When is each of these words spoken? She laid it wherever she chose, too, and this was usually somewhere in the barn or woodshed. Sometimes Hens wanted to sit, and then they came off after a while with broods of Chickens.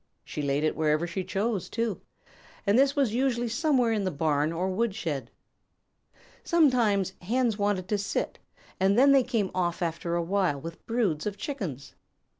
She 0.25 0.41
laid 0.41 0.63
it 0.63 0.75
wherever 0.75 1.05
she 1.05 1.23
chose, 1.23 1.69
too, 1.69 2.01
and 2.65 2.75
this 2.75 2.95
was 2.95 3.13
usually 3.13 3.47
somewhere 3.49 3.91
in 3.91 4.03
the 4.03 4.09
barn 4.09 4.51
or 4.51 4.67
woodshed. 4.67 5.29
Sometimes 6.43 7.13
Hens 7.21 7.59
wanted 7.59 7.87
to 7.89 7.99
sit, 7.99 8.39
and 8.79 8.97
then 8.97 9.11
they 9.11 9.21
came 9.21 9.51
off 9.53 9.83
after 9.83 10.15
a 10.15 10.23
while 10.23 10.59
with 10.59 10.83
broods 10.87 11.27
of 11.27 11.37
Chickens. 11.37 11.93